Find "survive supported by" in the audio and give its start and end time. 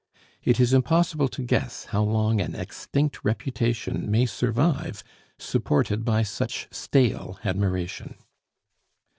4.25-6.23